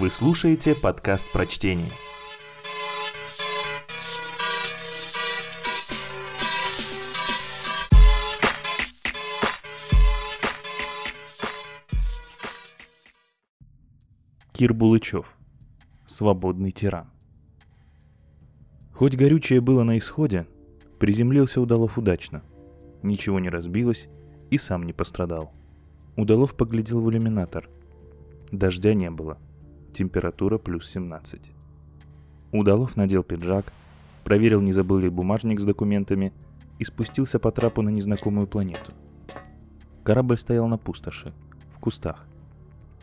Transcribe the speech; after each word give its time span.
Вы 0.00 0.08
слушаете 0.08 0.74
подкаст 0.74 1.30
прочтения. 1.30 1.84
Кир 14.54 14.72
Булычев. 14.72 15.36
Свободный 16.06 16.70
тиран. 16.70 17.10
Хоть 18.94 19.16
горючее 19.16 19.60
было 19.60 19.82
на 19.82 19.98
исходе, 19.98 20.46
приземлился 20.98 21.60
Удалов 21.60 21.98
удачно. 21.98 22.42
Ничего 23.02 23.38
не 23.38 23.50
разбилось 23.50 24.08
и 24.50 24.56
сам 24.56 24.84
не 24.84 24.94
пострадал. 24.94 25.52
Удалов 26.16 26.56
поглядел 26.56 27.02
в 27.02 27.10
иллюминатор. 27.10 27.68
Дождя 28.50 28.94
не 28.94 29.10
было. 29.10 29.36
Температура 29.92 30.58
плюс 30.58 30.88
17. 30.88 31.50
Удалов 32.52 32.96
надел 32.96 33.22
пиджак, 33.22 33.72
проверил, 34.24 34.60
не 34.60 34.72
забыл 34.72 34.98
ли 34.98 35.08
бумажник 35.08 35.60
с 35.60 35.64
документами 35.64 36.32
и 36.78 36.84
спустился 36.84 37.38
по 37.38 37.50
трапу 37.50 37.82
на 37.82 37.88
незнакомую 37.88 38.46
планету. 38.46 38.92
Корабль 40.04 40.36
стоял 40.36 40.68
на 40.68 40.78
пустоши, 40.78 41.32
в 41.72 41.80
кустах. 41.80 42.26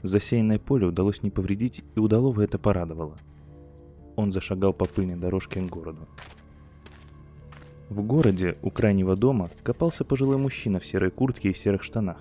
Засеянное 0.02 0.60
поле 0.60 0.88
удалось 0.88 1.24
не 1.24 1.30
повредить, 1.30 1.84
и 1.96 2.00
Удалова 2.00 2.42
это 2.42 2.58
порадовало. 2.58 3.18
Он 4.16 4.32
зашагал 4.32 4.74
по 4.74 4.86
пыльной 4.86 5.16
дорожке 5.16 5.60
к 5.60 5.70
городу. 5.70 6.08
В 7.90 8.02
городе 8.02 8.58
у 8.62 8.70
крайнего 8.70 9.16
дома 9.16 9.50
копался 9.64 10.04
пожилой 10.06 10.38
мужчина 10.38 10.80
в 10.80 10.86
серой 10.86 11.12
куртке 11.12 11.50
и 11.50 11.54
серых 11.54 11.84
штанах. 11.84 12.18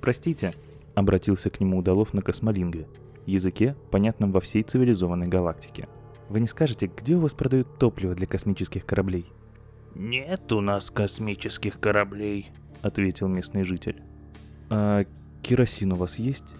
«Простите»,— 0.00 0.52
обратился 0.94 1.50
к 1.50 1.60
нему 1.60 1.78
Удалов 1.78 2.14
на 2.14 2.22
космолинге, 2.22 2.86
языке, 3.26 3.76
понятном 3.90 4.32
во 4.32 4.40
всей 4.40 4.62
цивилизованной 4.62 5.28
галактике. 5.28 5.88
«Вы 6.28 6.40
не 6.40 6.46
скажете, 6.46 6.90
где 6.94 7.16
у 7.16 7.20
вас 7.20 7.34
продают 7.34 7.78
топливо 7.78 8.14
для 8.14 8.26
космических 8.26 8.86
кораблей?» 8.86 9.26
«Нет 9.94 10.52
у 10.52 10.60
нас 10.60 10.90
космических 10.90 11.78
кораблей»,— 11.78 12.50
ответил 12.82 13.28
местный 13.28 13.62
житель. 13.62 14.02
«А 14.70 15.04
керосин 15.42 15.92
у 15.92 15.96
вас 15.96 16.18
есть?» 16.18 16.54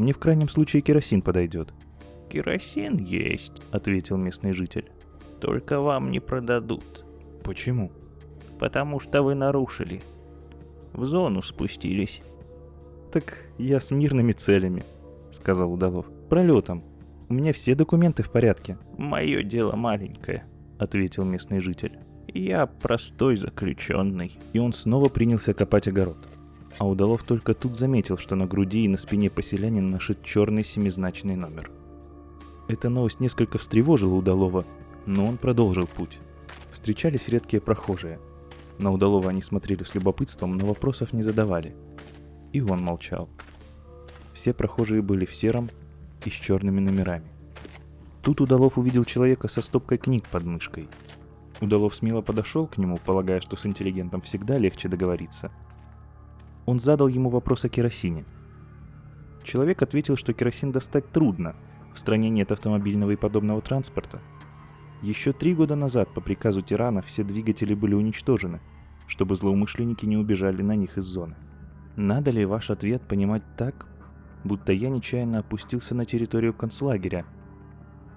Мне 0.00 0.14
в 0.14 0.18
крайнем 0.18 0.48
случае 0.48 0.80
керосин 0.80 1.20
подойдет. 1.20 1.74
Керосин 2.30 2.96
есть, 2.96 3.60
ответил 3.70 4.16
местный 4.16 4.52
житель. 4.52 4.90
Только 5.42 5.78
вам 5.78 6.10
не 6.10 6.20
продадут. 6.20 7.04
Почему? 7.44 7.92
Потому 8.58 8.98
что 8.98 9.22
вы 9.22 9.34
нарушили. 9.34 10.00
В 10.94 11.04
зону 11.04 11.42
спустились. 11.42 12.22
Так 13.12 13.44
я 13.58 13.78
с 13.78 13.90
мирными 13.90 14.32
целями, 14.32 14.84
сказал 15.32 15.72
Удалов. 15.72 16.06
Пролетом. 16.28 16.84
У 17.28 17.34
меня 17.34 17.52
все 17.52 17.74
документы 17.74 18.22
в 18.22 18.30
порядке. 18.30 18.78
Мое 18.98 19.42
дело 19.42 19.76
маленькое, 19.76 20.44
ответил 20.78 21.24
местный 21.24 21.60
житель. 21.60 21.98
Я 22.28 22.66
простой 22.66 23.36
заключенный. 23.36 24.38
И 24.52 24.58
он 24.58 24.72
снова 24.72 25.08
принялся 25.08 25.54
копать 25.54 25.88
огород 25.88 26.18
а 26.78 26.88
Удалов 26.88 27.22
только 27.22 27.54
тут 27.54 27.76
заметил, 27.76 28.16
что 28.16 28.36
на 28.36 28.46
груди 28.46 28.84
и 28.84 28.88
на 28.88 28.96
спине 28.96 29.30
поселянина 29.30 29.88
нашит 29.88 30.22
черный 30.22 30.64
семизначный 30.64 31.36
номер. 31.36 31.70
Эта 32.68 32.88
новость 32.88 33.20
несколько 33.20 33.58
встревожила 33.58 34.14
Удалова, 34.14 34.64
но 35.06 35.26
он 35.26 35.36
продолжил 35.36 35.86
путь. 35.86 36.18
Встречались 36.70 37.28
редкие 37.28 37.60
прохожие. 37.60 38.20
На 38.78 38.92
Удалова 38.92 39.30
они 39.30 39.42
смотрели 39.42 39.82
с 39.82 39.94
любопытством, 39.94 40.56
но 40.56 40.66
вопросов 40.66 41.12
не 41.12 41.22
задавали. 41.22 41.74
И 42.52 42.60
он 42.60 42.80
молчал. 42.82 43.28
Все 44.40 44.54
прохожие 44.54 45.02
были 45.02 45.26
в 45.26 45.34
сером 45.34 45.68
и 46.24 46.30
с 46.30 46.32
черными 46.32 46.80
номерами. 46.80 47.28
Тут 48.22 48.40
Удалов 48.40 48.78
увидел 48.78 49.04
человека 49.04 49.48
со 49.48 49.60
стопкой 49.60 49.98
книг 49.98 50.28
под 50.30 50.44
мышкой. 50.44 50.88
Удалов 51.60 51.94
смело 51.94 52.22
подошел 52.22 52.66
к 52.66 52.78
нему, 52.78 52.96
полагая, 53.04 53.42
что 53.42 53.56
с 53.56 53.66
интеллигентом 53.66 54.22
всегда 54.22 54.56
легче 54.56 54.88
договориться– 54.88 55.52
он 56.70 56.78
задал 56.78 57.08
ему 57.08 57.28
вопрос 57.28 57.64
о 57.64 57.68
керосине. 57.68 58.24
Человек 59.42 59.82
ответил, 59.82 60.16
что 60.16 60.32
керосин 60.32 60.70
достать 60.70 61.10
трудно, 61.10 61.56
в 61.92 61.98
стране 61.98 62.30
нет 62.30 62.52
автомобильного 62.52 63.10
и 63.10 63.16
подобного 63.16 63.60
транспорта. 63.60 64.20
Еще 65.02 65.32
три 65.32 65.54
года 65.54 65.74
назад 65.74 66.14
по 66.14 66.20
приказу 66.20 66.62
тирана 66.62 67.02
все 67.02 67.24
двигатели 67.24 67.74
были 67.74 67.94
уничтожены, 67.94 68.60
чтобы 69.06 69.34
злоумышленники 69.34 70.06
не 70.06 70.16
убежали 70.16 70.62
на 70.62 70.76
них 70.76 70.96
из 70.96 71.04
зоны. 71.04 71.34
Надо 71.96 72.30
ли 72.30 72.44
ваш 72.44 72.70
ответ 72.70 73.02
понимать 73.02 73.42
так, 73.56 73.86
будто 74.44 74.72
я 74.72 74.88
нечаянно 74.88 75.40
опустился 75.40 75.94
на 75.94 76.04
территорию 76.04 76.54
концлагеря, 76.54 77.24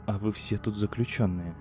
а 0.06 0.18
вы 0.18 0.32
все 0.32 0.58
тут 0.58 0.78
заключенные? 0.78 1.56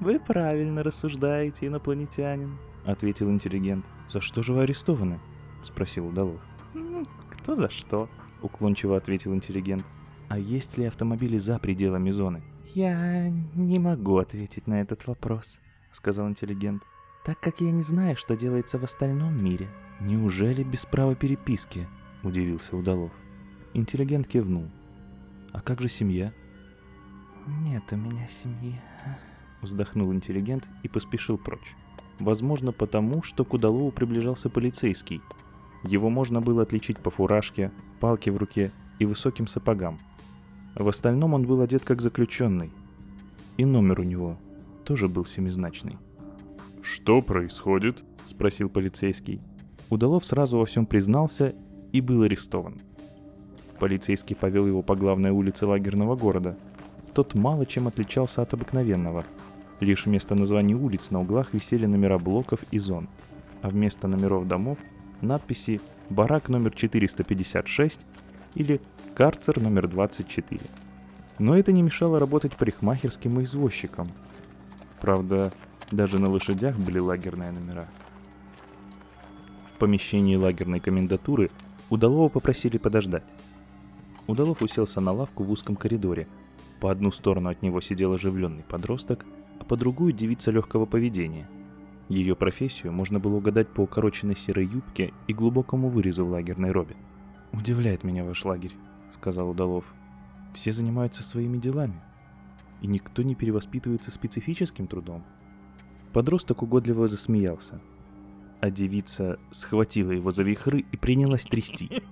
Вы 0.00 0.20
правильно 0.20 0.82
рассуждаете, 0.82 1.66
инопланетянин, 1.66 2.58
ответил 2.84 3.30
интеллигент. 3.30 3.84
За 4.08 4.20
что 4.20 4.42
же 4.42 4.52
вы 4.52 4.62
арестованы?— 4.62 5.18
спросил 5.62 6.06
Удалов. 6.06 6.40
«Ну, 6.74 7.04
кто 7.30 7.56
за 7.56 7.68
что?»— 7.70 8.08
уклончиво 8.42 8.96
ответил 8.96 9.34
интеллигент. 9.34 9.84
«А 10.28 10.38
есть 10.38 10.78
ли 10.78 10.84
автомобили 10.84 11.38
за 11.38 11.58
пределами 11.58 12.10
зоны?» 12.10 12.42
«Я 12.74 13.28
не 13.28 13.78
могу 13.78 14.18
ответить 14.18 14.66
на 14.66 14.80
этот 14.80 15.06
вопрос»,— 15.06 15.58
сказал 15.92 16.28
интеллигент, 16.28 16.82
«так 17.24 17.40
как 17.40 17.60
я 17.60 17.72
не 17.72 17.82
знаю, 17.82 18.16
что 18.16 18.36
делается 18.36 18.78
в 18.78 18.84
остальном 18.84 19.42
мире». 19.42 19.68
«Неужели 20.00 20.62
без 20.62 20.86
права 20.86 21.16
переписки?»— 21.16 21.88
удивился 22.22 22.76
Удалов. 22.76 23.10
Интеллигент 23.74 24.26
кивнул. 24.26 24.64
«А 25.52 25.60
как 25.60 25.80
же 25.80 25.88
семья?» 25.88 26.32
«Нет 27.62 27.84
у 27.92 27.96
меня 27.96 28.26
семьи»,— 28.28 28.80
вздохнул 29.62 30.12
интеллигент 30.12 30.68
и 30.82 30.88
поспешил 30.88 31.38
прочь. 31.38 31.74
Возможно, 32.18 32.72
потому, 32.72 33.22
что 33.22 33.44
к 33.44 33.54
Удалову 33.54 33.92
приближался 33.92 34.50
полицейский, 34.50 35.22
его 35.84 36.10
можно 36.10 36.40
было 36.40 36.62
отличить 36.62 36.98
по 36.98 37.10
фуражке, 37.10 37.70
палке 38.00 38.32
в 38.32 38.36
руке 38.36 38.72
и 38.98 39.06
высоким 39.06 39.46
сапогам. 39.46 39.98
В 40.74 40.88
остальном 40.88 41.34
он 41.34 41.46
был 41.46 41.60
одет 41.60 41.84
как 41.84 42.02
заключенный. 42.02 42.72
И 43.56 43.64
номер 43.64 44.00
у 44.00 44.04
него 44.04 44.38
тоже 44.84 45.08
был 45.08 45.24
семизначный. 45.24 45.96
«Что 46.82 47.22
происходит?»– 47.22 48.02
спросил 48.24 48.68
полицейский. 48.68 49.40
Удалов 49.90 50.24
сразу 50.24 50.58
во 50.58 50.66
всем 50.66 50.86
признался 50.86 51.54
и 51.92 52.00
был 52.00 52.22
арестован. 52.22 52.80
Полицейский 53.78 54.34
повел 54.34 54.66
его 54.66 54.82
по 54.82 54.96
главной 54.96 55.30
улице 55.30 55.66
лагерного 55.66 56.16
города. 56.16 56.56
Тот 57.14 57.34
мало 57.34 57.64
чем 57.64 57.86
отличался 57.86 58.42
от 58.42 58.52
обыкновенного. 58.52 59.24
Лишь 59.80 60.06
вместо 60.06 60.34
названий 60.34 60.74
улиц 60.74 61.10
на 61.10 61.20
углах 61.20 61.52
висели 61.52 61.86
номера 61.86 62.18
блоков 62.18 62.60
и 62.72 62.78
зон, 62.78 63.08
а 63.62 63.70
вместо 63.70 64.08
номеров 64.08 64.48
домов 64.48 64.78
надписи 65.20 65.80
«Барак 66.10 66.48
номер 66.48 66.72
456» 66.72 68.00
или 68.54 68.80
«Карцер 69.14 69.60
номер 69.60 69.86
24». 69.86 70.60
Но 71.38 71.56
это 71.56 71.70
не 71.70 71.82
мешало 71.82 72.18
работать 72.18 72.56
парикмахерским 72.56 73.38
и 73.38 73.44
извозчиком. 73.44 74.08
Правда, 75.00 75.52
даже 75.92 76.20
на 76.20 76.28
лошадях 76.28 76.76
были 76.76 76.98
лагерные 76.98 77.52
номера. 77.52 77.86
В 79.72 79.78
помещении 79.78 80.34
лагерной 80.34 80.80
комендатуры 80.80 81.50
Удалова 81.90 82.28
попросили 82.28 82.76
подождать. 82.78 83.22
Удалов 84.28 84.62
уселся 84.62 85.00
на 85.00 85.10
лавку 85.10 85.42
в 85.42 85.50
узком 85.50 85.74
коридоре. 85.74 86.28
По 86.80 86.92
одну 86.92 87.10
сторону 87.10 87.48
от 87.48 87.62
него 87.62 87.80
сидел 87.80 88.12
оживленный 88.12 88.62
подросток, 88.62 89.26
а 89.58 89.64
по 89.64 89.76
другую 89.76 90.12
девица 90.12 90.52
легкого 90.52 90.86
поведения– 90.86 91.50
ее 92.08 92.34
профессию 92.34 92.90
можно 92.90 93.20
было 93.20 93.36
угадать 93.36 93.68
по 93.68 93.82
укороченной 93.82 94.36
серой 94.36 94.66
юбке 94.66 95.12
и 95.26 95.34
глубокому 95.34 95.90
вырезу 95.90 96.24
в 96.24 96.30
лагерной 96.30 96.70
робе. 96.70 96.96
«Удивляет 97.52 98.02
меня 98.02 98.24
ваш 98.24 98.44
лагерь»,— 98.46 98.74
сказал 99.12 99.50
Удалов. 99.50 99.84
«Все 100.54 100.72
занимаются 100.72 101.22
своими 101.22 101.58
делами, 101.58 102.00
и 102.80 102.86
никто 102.86 103.22
не 103.22 103.34
перевоспитывается 103.34 104.10
специфическим 104.10 104.86
трудом». 104.86 105.22
Подросток 106.14 106.62
угодливо 106.62 107.08
засмеялся, 107.08 107.78
а 108.60 108.70
девица 108.70 109.38
схватила 109.50 110.10
его 110.10 110.32
за 110.32 110.42
вихры 110.42 110.86
и 110.90 110.96
принялась 110.96 111.44
трясти. 111.44 112.02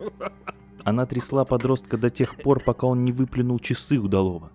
Она 0.87 1.05
трясла 1.05 1.44
подростка 1.44 1.99
до 1.99 2.09
тех 2.09 2.37
пор, 2.37 2.61
пока 2.61 2.87
он 2.87 3.05
не 3.05 3.12
выплюнул 3.12 3.59
часы 3.59 3.99
Удалова. 3.99 4.50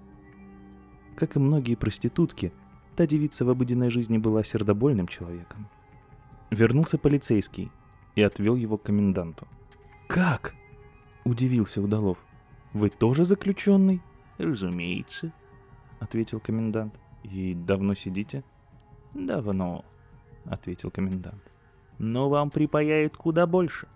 Как 1.16 1.36
и 1.36 1.40
многие 1.40 1.76
проститутки, 1.76 2.52
Та 2.96 3.08
девица 3.08 3.46
в 3.46 3.50
обыденной 3.50 3.90
жизни 3.90 4.18
была 4.18 4.44
сердобольным 4.44 5.08
человеком. 5.08 5.68
Вернулся 6.50 6.98
полицейский 6.98 7.72
и 8.16 8.22
отвел 8.22 8.56
его 8.56 8.78
к 8.78 8.84
коменданту. 8.84 9.48
«Как?»– 10.08 10.54
удивился 11.24 11.82
Удалов. 11.82 12.18
«Вы 12.74 12.90
тоже 12.90 13.24
заключенный?» 13.24 14.02
«Разумеется»,– 14.38 15.32
ответил 16.00 16.40
комендант. 16.40 17.00
«И 17.24 17.54
давно 17.54 17.96
сидите?» 17.96 18.44
«Давно»,— 19.14 19.86
ответил 20.46 20.92
комендант. 20.92 21.42
«Но 21.98 22.30
вам 22.30 22.50
припаяют 22.50 23.16
куда 23.16 23.48
больше». 23.48 23.88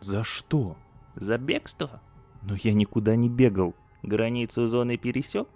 «За 0.00 0.22
что?» 0.22 0.76
«За 1.14 1.38
бегство». 1.38 2.00
«Но 2.42 2.54
я 2.56 2.72
никуда 2.72 3.16
не 3.16 3.28
бегал. 3.28 3.74
Границу 4.02 4.68
зоны 4.68 4.98
пересек? 4.98 5.48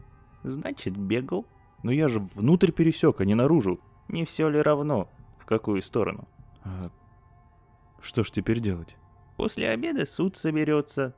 Значит, 0.43 0.96
бегал. 0.96 1.46
Но 1.82 1.90
я 1.93 2.08
же 2.08 2.20
внутрь 2.20 2.72
пересек, 2.72 3.20
а 3.20 3.25
не 3.25 3.34
наружу. 3.34 3.81
Не 4.08 4.25
все 4.25 4.49
ли 4.49 4.60
равно, 4.60 5.08
в 5.38 5.44
какую 5.44 5.82
сторону? 5.82 6.26
А 6.64 6.90
что 8.00 8.25
ж 8.25 8.31
теперь 8.31 8.60
делать? 8.60 8.96
После 9.37 9.69
обеда 9.69 10.06
суд 10.06 10.37
соберется. 10.37 11.14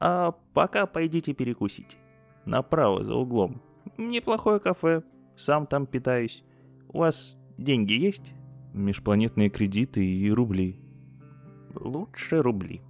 А 0.00 0.32
пока 0.52 0.86
пойдите 0.86 1.32
перекусите. 1.32 1.96
Направо, 2.44 3.04
за 3.04 3.14
углом. 3.14 3.62
Неплохое 3.96 4.58
кафе. 4.58 5.02
Сам 5.36 5.66
там 5.66 5.86
питаюсь. 5.86 6.42
У 6.88 6.98
вас 6.98 7.36
деньги 7.56 7.92
есть? 7.92 8.34
Межпланетные 8.74 9.50
кредиты 9.50 10.04
и 10.04 10.30
рубли. 10.30 10.80
Лучше 11.74 12.42
рубли, 12.42 12.82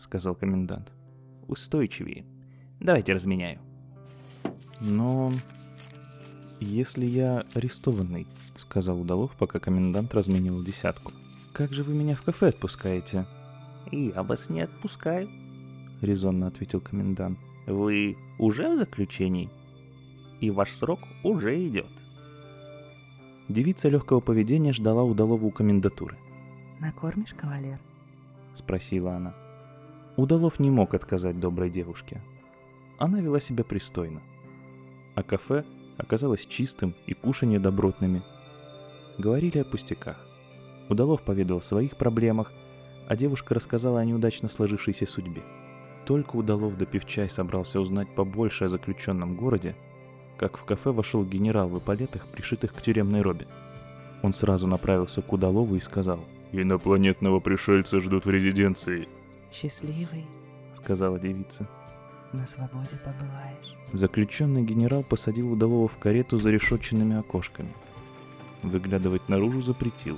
сказал 0.00 0.34
комендант. 0.34 0.92
Устойчивее. 1.46 2.24
Давайте 2.80 3.12
разменяю. 3.12 3.60
Но 4.80 5.32
если 6.60 7.04
я 7.04 7.44
арестованный, 7.54 8.26
сказал 8.56 9.00
Удалов, 9.00 9.32
пока 9.36 9.58
комендант 9.58 10.14
разменивал 10.14 10.62
десятку. 10.62 11.12
Как 11.52 11.72
же 11.72 11.82
вы 11.82 11.94
меня 11.94 12.14
в 12.14 12.22
кафе 12.22 12.48
отпускаете? 12.48 13.26
Я 13.90 14.22
вас 14.22 14.48
не 14.48 14.62
отпускаю, 14.62 15.28
резонно 16.00 16.46
ответил 16.46 16.80
комендант. 16.80 17.38
Вы 17.66 18.16
уже 18.38 18.72
в 18.74 18.78
заключении? 18.78 19.50
И 20.40 20.50
ваш 20.50 20.72
срок 20.72 21.00
уже 21.22 21.66
идет. 21.66 21.90
Девица 23.48 23.88
легкого 23.88 24.20
поведения 24.20 24.72
ждала 24.72 25.02
Удалова 25.02 25.44
у 25.44 25.50
комендатуры. 25.50 26.16
«Накормишь, 26.78 27.34
кавалер?»— 27.34 27.78
спросила 28.54 29.16
она. 29.16 29.34
Удалов 30.20 30.58
не 30.58 30.68
мог 30.68 30.92
отказать 30.92 31.40
доброй 31.40 31.70
девушке. 31.70 32.20
Она 32.98 33.20
вела 33.20 33.40
себя 33.40 33.64
пристойно. 33.64 34.20
А 35.14 35.22
кафе 35.22 35.64
оказалось 35.96 36.44
чистым 36.44 36.94
и 37.06 37.14
кушанье 37.14 37.58
добротными. 37.58 38.20
Говорили 39.16 39.60
о 39.60 39.64
пустяках. 39.64 40.18
Удалов 40.90 41.22
поведал 41.22 41.60
о 41.60 41.62
своих 41.62 41.96
проблемах, 41.96 42.52
а 43.08 43.16
девушка 43.16 43.54
рассказала 43.54 44.00
о 44.00 44.04
неудачно 44.04 44.50
сложившейся 44.50 45.06
судьбе. 45.06 45.40
Только 46.04 46.36
Удалов 46.36 46.76
допив 46.76 47.06
чай 47.06 47.30
собрался 47.30 47.80
узнать 47.80 48.14
побольше 48.14 48.66
о 48.66 48.68
заключенном 48.68 49.36
городе, 49.36 49.74
как 50.36 50.58
в 50.58 50.64
кафе 50.64 50.90
вошел 50.90 51.24
генерал 51.24 51.70
в 51.70 51.78
эполетах, 51.78 52.26
пришитых 52.26 52.74
к 52.74 52.82
тюремной 52.82 53.22
робе. 53.22 53.46
Он 54.22 54.34
сразу 54.34 54.66
направился 54.66 55.22
к 55.22 55.32
Удалову 55.32 55.76
и 55.76 55.80
сказал— 55.80 56.20
Инопланетного 56.52 57.38
пришельца 57.38 58.00
ждут 58.00 58.26
в 58.26 58.30
резиденции. 58.30 59.08
Счастливый, 59.52 60.26
сказала 60.74 61.18
девица. 61.18 61.68
На 62.32 62.46
свободе 62.46 62.98
побываешь. 63.04 63.76
Заключенный 63.92 64.62
генерал 64.62 65.02
посадил 65.02 65.52
Удалова 65.52 65.88
в 65.88 65.98
карету 65.98 66.38
за 66.38 66.50
решетченными 66.50 67.16
окошками. 67.16 67.72
Выглядывать 68.62 69.28
наружу 69.28 69.62
запретил. 69.62 70.16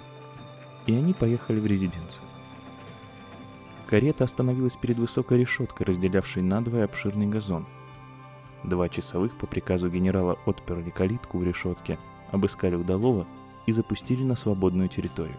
И 0.86 0.94
они 0.94 1.14
поехали 1.14 1.58
в 1.58 1.66
резиденцию. 1.66 2.22
Карета 3.88 4.24
остановилась 4.24 4.76
перед 4.76 4.98
высокой 4.98 5.38
решеткой, 5.38 5.86
разделявшей 5.86 6.42
надвое 6.42 6.84
обширный 6.84 7.26
газон. 7.26 7.66
Два 8.64 8.88
часовых 8.88 9.36
по 9.38 9.46
приказу 9.46 9.88
генерала 9.88 10.38
отперли 10.44 10.90
калитку 10.90 11.38
в 11.38 11.44
решетке, 11.44 11.98
обыскали 12.30 12.74
Удалова 12.74 13.26
и 13.66 13.72
запустили 13.72 14.22
на 14.22 14.36
свободную 14.36 14.88
территорию. 14.88 15.36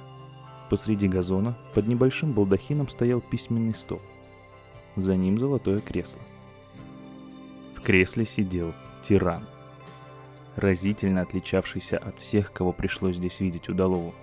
Посреди 0.74 1.08
газона 1.08 1.56
под 1.76 1.86
небольшим 1.86 2.32
балдахином 2.32 2.90
стоял 2.90 3.22
письменный 3.22 3.76
стол. 3.76 4.02
За 4.96 5.16
ним 5.16 5.38
золотое 5.38 5.82
кресло. 5.82 6.20
В 7.76 7.82
кресле 7.82 8.26
сидел 8.26 8.74
тиран, 9.08 9.44
разительно 10.56 11.22
отличавшийся 11.22 12.00
от 12.00 12.18
всех, 12.18 12.52
кого 12.52 12.74
пришлось 12.74 13.18
здесь 13.18 13.40
видеть 13.40 13.70
удалову. 13.70 14.16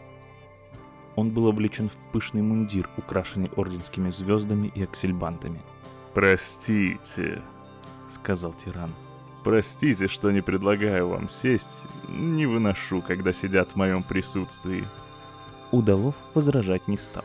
Он 1.14 1.30
был 1.30 1.46
облечен 1.46 1.88
в 1.88 1.94
пышный 2.10 2.42
мундир, 2.42 2.90
украшенный 2.96 3.52
орденскими 3.54 4.10
звездами 4.10 4.72
и 4.74 4.82
аксельбантами. 4.82 5.60
«Простите»,— 6.14 7.42
сказал 8.10 8.54
тиран. 8.54 8.90
«Простите, 9.44 10.08
что 10.08 10.32
не 10.32 10.40
предлагаю 10.40 11.10
вам 11.10 11.28
сесть. 11.28 11.84
Не 12.08 12.46
выношу, 12.46 13.02
когда 13.02 13.32
сидят 13.32 13.70
в 13.70 13.76
моем 13.76 14.02
присутствии. 14.02 14.84
Удалов 15.72 16.14
возражать 16.34 16.88
не 16.88 16.96
стал. 16.96 17.24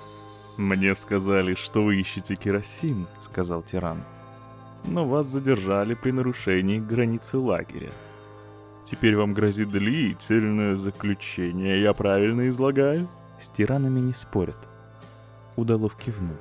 «Мне 0.57 0.95
сказали, 0.95 1.55
что 1.55 1.83
вы 1.83 1.99
ищете 1.99 2.35
керосин»,— 2.35 3.07
сказал 3.19 3.63
тиран. 3.63 4.03
«Но 4.85 5.05
вас 5.07 5.27
задержали 5.27 5.95
при 5.95 6.11
нарушении 6.11 6.79
границы 6.79 7.37
лагеря. 7.37 7.91
Теперь 8.85 9.17
вам 9.17 9.33
грозит 9.33 9.71
длительное 9.71 10.75
заключение, 10.75 11.81
я 11.81 11.93
правильно 11.93 12.47
излагаю?» 12.49 13.07
С 13.39 13.49
тиранами 13.49 13.99
не 13.99 14.13
спорят. 14.13 14.57
Удалов 15.55 15.95
кивнул. 15.95 16.37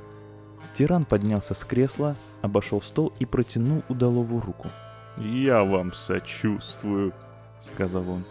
Тиран 0.75 1.05
поднялся 1.05 1.55
с 1.55 1.65
кресла, 1.65 2.17
обошел 2.43 2.83
стол 2.83 3.13
и 3.19 3.25
протянул 3.25 3.83
Удалову 3.89 4.41
руку. 4.41 4.69
«Я 5.17 5.65
вам 5.65 5.93
сочувствую»,— 5.93 7.13
сказал 7.61 8.09
он. 8.09 8.25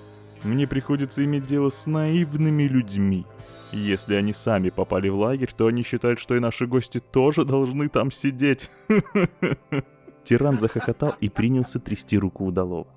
«Мне 0.43 0.67
приходится 0.67 1.23
иметь 1.23 1.45
дело 1.45 1.69
с 1.69 1.85
наивными 1.85 2.63
людьми, 2.63 3.25
если 3.73 4.13
они 4.13 4.33
сами 4.33 4.69
попали 4.69 5.09
в 5.09 5.15
лагерь, 5.15 5.51
то 5.55 5.65
они 5.65 5.81
считают, 5.81 6.19
что 6.19 6.35
и 6.35 6.39
наши 6.39 6.67
гости 6.67 6.99
тоже 6.99 7.43
должны 7.43 7.89
там 7.89 8.11
сидеть. 8.11 8.69
Тиран 10.23 10.59
захохотал 10.59 11.15
и 11.19 11.27
принялся 11.27 11.79
трясти 11.79 12.17
руку 12.19 12.45
удалого. 12.45 12.87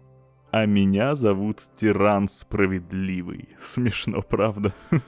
А 0.50 0.66
меня 0.66 1.14
зовут 1.14 1.60
Тиран 1.76 2.28
Справедливый. 2.28 3.48
Смешно, 3.60 4.20
правда? 4.20 4.75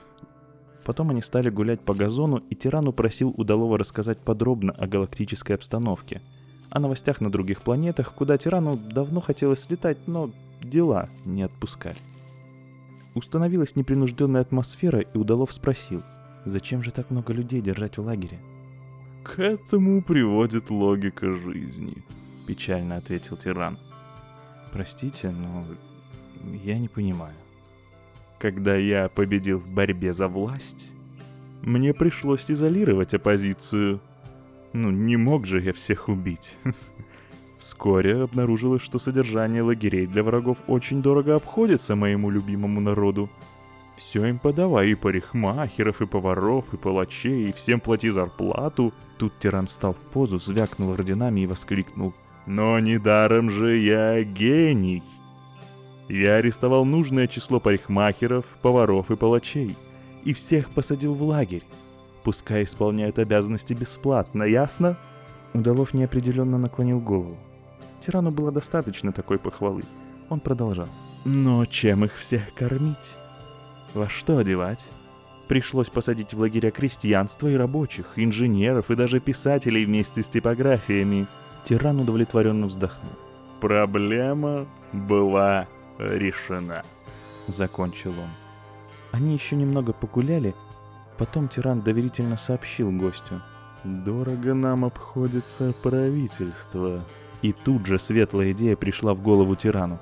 Потом 0.85 1.11
они 1.11 1.21
стали 1.21 1.51
гулять 1.51 1.81
по 1.81 1.93
газону, 1.93 2.37
и 2.37 2.55
Тиран 2.55 2.87
упросил 2.87 3.33
Удалова 3.37 3.77
рассказать 3.77 4.17
подробно 4.17 4.73
о 4.73 4.87
галактической 4.87 5.55
обстановке, 5.55 6.21
о 6.71 6.79
новостях 6.79 7.21
на 7.21 7.29
других 7.29 7.61
планетах, 7.61 8.13
куда 8.15 8.39
Тирану 8.39 8.75
давно 8.75 9.21
хотелось 9.21 9.61
слетать, 9.61 9.99
но 10.07 10.31
дела 10.63 11.09
не 11.25 11.43
отпускали. 11.43 11.97
Установилась 13.15 13.75
непринужденная 13.75 14.41
атмосфера, 14.41 14.99
и 14.99 15.17
Удалов 15.17 15.51
спросил, 15.53 16.03
зачем 16.45 16.83
же 16.83 16.91
так 16.91 17.09
много 17.09 17.33
людей 17.33 17.61
держать 17.61 17.97
в 17.97 18.01
лагере? 18.01 18.39
«К 19.23 19.39
этому 19.39 20.01
приводит 20.01 20.69
логика 20.69 21.33
жизни»,— 21.33 21.93
печально 22.47 22.97
ответил 22.97 23.35
тиран. 23.35 23.77
«Простите, 24.71 25.31
но 25.31 25.65
я 26.63 26.79
не 26.79 26.87
понимаю». 26.87 27.35
«Когда 28.39 28.75
я 28.75 29.09
победил 29.09 29.59
в 29.59 29.69
борьбе 29.69 30.13
за 30.13 30.27
власть, 30.27 30.91
мне 31.61 31.93
пришлось 31.93 32.49
изолировать 32.49 33.13
оппозицию. 33.13 33.99
Ну, 34.71 34.91
не 34.91 35.17
мог 35.17 35.45
же 35.45 35.61
я 35.61 35.73
всех 35.73 36.07
убить. 36.07 36.55
Вскоре 37.59 38.23
обнаружилось, 38.23 38.81
что 38.81 38.99
содержание 38.99 39.61
лагерей 39.61 40.07
для 40.07 40.23
врагов 40.23 40.59
очень 40.67 41.01
дорого 41.01 41.35
обходится 41.35 41.93
моему 41.95 42.29
любимому 42.29 42.79
народу. 42.79 43.29
Все 43.97 44.25
им 44.27 44.39
подавай, 44.39 44.91
и 44.91 44.95
парикмахеров, 44.95 46.01
и 46.01 46.05
поваров, 46.05 46.73
и 46.73 46.77
палачей, 46.77 47.49
и 47.49 47.51
всем 47.51 47.81
плати 47.81 48.09
зарплату. 48.11 48.93
Тут 49.17 49.33
тиран 49.39 49.67
встал 49.67 49.93
в 49.93 49.97
позу, 49.97 50.39
звякнул 50.39 50.93
орденами 50.93 51.41
и 51.41 51.47
воскликнул. 51.47 52.13
Но 52.45 52.79
недаром 52.79 53.51
же 53.51 53.77
я 53.77 54.23
гений. 54.23 55.03
Я 56.07 56.35
арестовал 56.35 56.85
нужное 56.85 57.27
число 57.27 57.59
парикмахеров, 57.59 58.45
поваров 58.61 59.11
и 59.11 59.17
палачей. 59.17 59.75
И 60.23 60.33
всех 60.33 60.69
посадил 60.69 61.13
в 61.13 61.23
лагерь. 61.23 61.63
Пускай 62.23 62.63
исполняют 62.63 63.19
обязанности 63.19 63.73
бесплатно, 63.73 64.43
ясно? 64.43 64.97
Удалов 65.53 65.93
неопределенно 65.93 66.57
наклонил 66.57 67.01
голову. 67.01 67.37
Тирану 67.99 68.31
было 68.31 68.51
достаточно 68.51 69.11
такой 69.11 69.39
похвалы. 69.39 69.83
Он 70.29 70.39
продолжал. 70.39 70.87
Но 71.25 71.65
чем 71.65 72.05
их 72.05 72.17
всех 72.17 72.53
кормить? 72.53 72.95
Во 73.93 74.07
что 74.07 74.37
одевать? 74.37 74.87
Пришлось 75.47 75.89
посадить 75.89 76.33
в 76.33 76.39
лагеря 76.39 76.71
крестьянства 76.71 77.47
и 77.47 77.55
рабочих, 77.55 78.13
инженеров 78.15 78.91
и 78.91 78.95
даже 78.95 79.19
писателей 79.19 79.85
вместе 79.85 80.23
с 80.23 80.29
типографиями. 80.29 81.27
Тиран 81.65 81.99
удовлетворенно 81.99 82.67
вздохнул. 82.67 83.11
Проблема 83.59 84.65
была 84.93 85.67
решена. 85.97 86.83
Закончил 87.47 88.11
он. 88.11 88.29
Они 89.11 89.33
еще 89.33 89.55
немного 89.55 89.91
погуляли, 89.91 90.53
потом 91.17 91.49
тиран 91.49 91.81
доверительно 91.81 92.37
сообщил 92.37 92.91
гостю. 92.91 93.41
«Дорого 93.83 94.53
нам 94.53 94.85
обходится 94.85 95.73
правительство», 95.81 97.01
и 97.41 97.53
тут 97.53 97.85
же 97.85 97.99
светлая 97.99 98.51
идея 98.51 98.75
пришла 98.75 99.13
в 99.13 99.21
голову 99.21 99.55
тирану. 99.55 99.99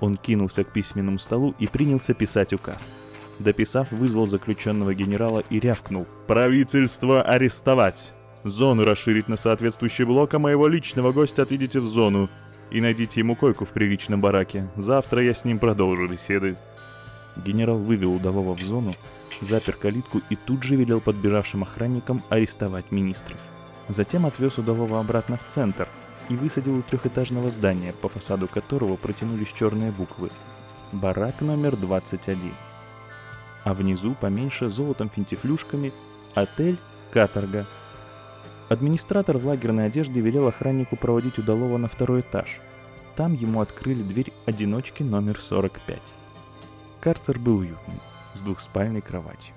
Он 0.00 0.16
кинулся 0.16 0.64
к 0.64 0.72
письменному 0.72 1.18
столу 1.18 1.54
и 1.58 1.66
принялся 1.66 2.14
писать 2.14 2.52
указ. 2.52 2.92
Дописав, 3.38 3.90
вызвал 3.90 4.26
заключенного 4.26 4.94
генерала 4.94 5.42
и 5.50 5.60
рявкнул. 5.60 6.06
«Правительство 6.26 7.22
арестовать! 7.22 8.12
Зону 8.44 8.84
расширить 8.84 9.28
на 9.28 9.36
соответствующий 9.36 10.04
блок, 10.04 10.32
а 10.34 10.38
моего 10.38 10.66
личного 10.66 11.12
гостя 11.12 11.42
отведите 11.42 11.80
в 11.80 11.86
зону. 11.86 12.30
И 12.70 12.80
найдите 12.80 13.20
ему 13.20 13.36
койку 13.36 13.64
в 13.64 13.70
приличном 13.70 14.20
бараке. 14.20 14.70
Завтра 14.76 15.22
я 15.22 15.34
с 15.34 15.44
ним 15.44 15.58
продолжу 15.58 16.06
беседы. 16.06 16.56
Генерал 17.36 17.78
вывел 17.78 18.14
удалого 18.14 18.54
в 18.54 18.60
зону, 18.60 18.94
запер 19.40 19.74
калитку 19.74 20.20
и 20.30 20.36
тут 20.36 20.62
же 20.62 20.76
велел 20.76 21.00
подбежавшим 21.00 21.62
охранникам 21.62 22.22
арестовать 22.28 22.90
министров. 22.90 23.38
Затем 23.88 24.26
отвез 24.26 24.58
удалого 24.58 25.00
обратно 25.00 25.36
в 25.36 25.44
центр 25.46 25.88
и 26.30 26.36
высадил 26.36 26.78
у 26.78 26.82
трехэтажного 26.82 27.50
здания, 27.50 27.92
по 27.92 28.08
фасаду 28.08 28.46
которого 28.46 28.96
протянулись 28.96 29.52
черные 29.52 29.90
буквы 29.90 30.30
«Барак 30.92 31.40
номер 31.40 31.74
21». 31.74 32.52
А 33.64 33.74
внизу, 33.74 34.14
поменьше, 34.14 34.70
золотом 34.70 35.10
финтифлюшками, 35.10 35.92
«Отель 36.34 36.78
Каторга». 37.10 37.66
Администратор 38.68 39.38
в 39.38 39.46
лагерной 39.46 39.86
одежде 39.86 40.20
велел 40.20 40.46
охраннику 40.46 40.96
проводить 40.96 41.38
удалого 41.38 41.76
на 41.76 41.88
второй 41.88 42.20
этаж. 42.20 42.60
Там 43.16 43.34
ему 43.34 43.60
открыли 43.60 44.02
дверь 44.02 44.32
одиночки 44.46 45.02
номер 45.02 45.38
45. 45.40 45.98
Карцер 47.00 47.40
был 47.40 47.58
уютным, 47.58 47.98
с 48.34 48.40
двухспальной 48.40 49.00
кроватью. 49.00 49.52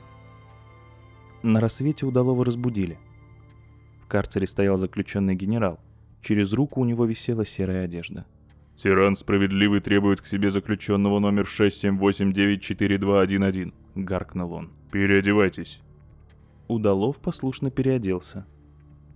На 1.44 1.62
рассвете 1.62 2.08
удалого 2.08 2.44
разбудили. 2.44 2.98
В 4.04 4.08
карцере 4.08 4.48
стоял 4.48 4.78
заключенный 4.78 5.36
генерал. 5.36 5.80
Через 6.24 6.54
руку 6.54 6.82
у 6.82 6.86
него 6.86 7.06
висела 7.06 7.46
серая 7.46 7.86
одежда. 7.86 8.26
«Тиран 8.78 9.16
справедливый 9.16 9.82
требует 9.82 10.22
к 10.22 10.26
себе 10.26 10.50
заключенного 10.50 11.20
номер 11.20 11.46
67894211»,— 11.46 13.72
гаркнул 13.96 14.54
он. 14.54 14.72
«Переодевайтесь». 14.92 15.80
Удалов 16.70 17.20
послушно 17.20 17.70
переоделся. 17.70 18.48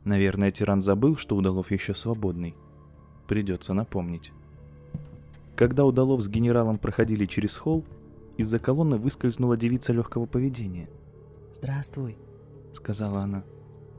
Наверное, 0.03 0.51
тиран 0.51 0.81
забыл, 0.81 1.15
что 1.17 1.37
Удалов 1.37 1.71
еще 1.71 1.95
свободный. 1.95 2.55
Придется 3.27 3.73
напомнить. 3.73 4.31
Когда 5.55 5.85
Удалов 5.85 6.21
с 6.21 6.27
генералом 6.27 6.77
проходили 6.77 7.25
через 7.25 7.57
холл, 7.57 7.83
из-за 8.35 8.59
колонны 8.59 8.97
выскользнула 8.97 9.55
девица 9.57 9.93
легкого 9.93 10.27
поведения. 10.27 10.87
Здравствуй. 11.55 12.15
Сказала 12.73 13.21
она. 13.21 13.43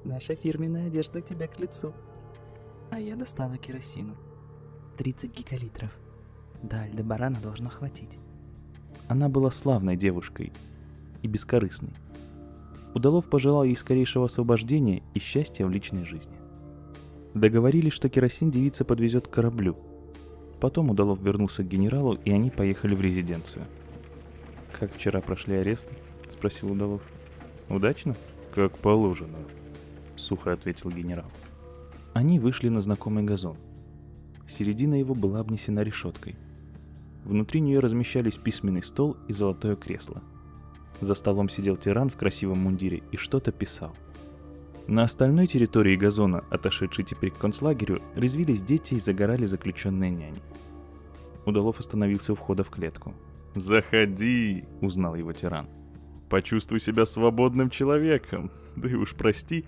Наша 0.05 0.37
фирменная 0.37 0.87
одежда 0.87 1.21
тебе 1.21 1.49
к 1.49 1.59
лицу. 1.59 1.93
А 2.91 2.99
я 2.99 3.17
достала 3.17 3.57
керосину. 3.59 4.17
30 4.97 5.37
гигалитров. 5.37 5.91
Да, 6.63 6.83
Альдебарана 6.83 7.39
должно 7.41 7.71
хватить. 7.71 8.19
Она 9.07 9.29
была 9.29 9.51
славной 9.51 9.97
девушкой 9.97 10.53
и 11.23 11.29
бескорыстной. 11.29 11.93
Удалов 12.95 13.29
пожелал 13.29 13.65
ей 13.65 13.77
скорейшего 13.77 14.27
освобождения 14.27 15.03
и 15.15 15.19
счастья 15.19 15.67
в 15.67 15.71
личной 15.71 16.05
жизни. 16.05 16.37
Договорились, 17.35 17.93
что 17.93 18.09
керосин 18.09 18.51
девица 18.51 18.85
подвезет 18.85 19.29
к 19.29 19.31
кораблю. 19.31 19.77
Потом 20.61 20.91
Удалов 20.91 21.21
вернулся 21.21 21.63
к 21.63 21.69
генералу, 21.69 22.19
и 22.25 22.33
они 22.33 22.51
поехали 22.51 22.95
в 22.95 23.01
резиденцию. 23.01 23.65
«Как 24.79 24.93
вчера 24.93 25.21
прошли 25.21 25.57
аресты?»— 25.57 25.95
спросил 26.31 26.73
Удалов. 26.73 27.03
«Удачно?» 27.69 28.17
«Как 28.55 28.77
положено»,— 28.79 29.39
сухо 30.17 30.53
ответил 30.53 30.91
генерал. 30.91 31.31
Они 32.19 32.41
вышли 32.41 32.69
на 32.69 32.81
знакомый 32.81 33.23
газон. 33.23 33.57
Середина 34.49 34.99
его 34.99 35.15
была 35.15 35.39
обнесена 35.39 35.85
решеткой. 35.85 36.35
Внутри 37.25 37.61
нее 37.61 37.79
размещались 37.79 38.37
письменный 38.37 38.83
стол 38.83 39.17
и 39.29 39.33
золотое 39.33 39.77
кресло. 39.77 40.21
За 41.01 41.15
столом 41.15 41.49
сидел 41.49 41.77
тиран 41.77 42.11
в 42.11 42.17
красивом 42.17 42.59
мундире 42.59 43.05
и 43.13 43.17
что-то 43.17 43.53
писал. 43.53 43.95
На 44.89 45.05
остальной 45.05 45.47
территории 45.47 45.95
газона, 45.95 46.43
отошедшей 46.51 47.05
теперь 47.05 47.31
к 47.31 47.39
концлагерю, 47.39 48.03
резвились 48.17 48.65
дети 48.65 48.95
и 48.95 49.01
загорали 49.01 49.45
заключенные 49.45 50.11
няни. 50.11 50.43
Удалов 51.47 51.79
остановился 51.79 52.33
у 52.33 52.35
входа 52.35 52.65
в 52.65 52.71
клетку. 52.71 53.15
«Заходи!»— 53.55 54.65
узнал 54.81 55.15
его 55.15 55.33
тиран. 55.33 55.69
«Почувствуй 56.29 56.81
себя 56.81 57.07
свободным 57.07 57.71
человеком. 57.71 58.51
Да 58.75 58.89
и 58.89 58.95
уж 58.95 59.15
прости, 59.15 59.65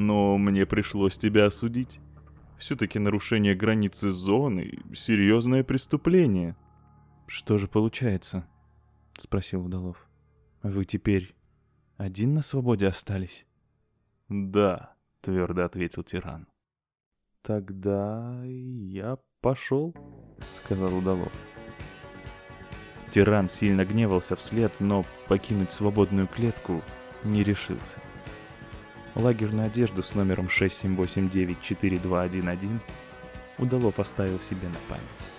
но 0.00 0.38
мне 0.38 0.64
пришлось 0.64 1.18
тебя 1.18 1.46
осудить. 1.46 2.00
Все-таки 2.58 2.98
нарушение 2.98 3.54
границы 3.54 4.10
зоны— 4.10 4.78
серьезное 4.94 5.62
преступление». 5.62 6.56
«Что 7.26 7.58
же 7.58 7.68
получается?»— 7.68 8.48
спросил 9.18 9.66
Удалов. 9.66 10.08
«Вы 10.62 10.84
теперь 10.84 11.34
один 11.96 12.34
на 12.34 12.42
свободе 12.42 12.88
остались?» 12.88 13.46
«Да»,— 14.28 14.94
твердо 15.20 15.64
ответил 15.64 16.02
тиран. 16.02 16.48
«Тогда 17.42 18.42
я 18.44 19.18
пошел»,— 19.42 19.94
сказал 20.64 20.96
Удалов. 20.96 21.32
Тиран 23.10 23.50
сильно 23.50 23.84
гневался 23.84 24.34
вслед, 24.34 24.72
но 24.80 25.04
покинуть 25.28 25.72
свободную 25.72 26.26
клетку 26.26 26.82
не 27.22 27.44
решился. 27.44 28.00
Лагерную 29.14 29.66
одежду 29.66 30.02
с 30.02 30.14
номером 30.14 30.46
67894211 30.46 32.78
Удалов 33.58 33.98
оставил 33.98 34.40
себе 34.40 34.68
на 34.68 34.78
память. 34.88 35.29